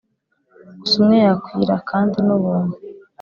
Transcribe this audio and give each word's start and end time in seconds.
gusa 0.79 0.95
umwe 1.01 1.17
yakwira, 1.27 1.75
kandi 1.89 2.17
nubuntu. 2.25 2.75